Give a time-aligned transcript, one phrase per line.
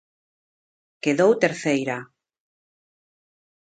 [1.03, 1.97] Quedou terceira.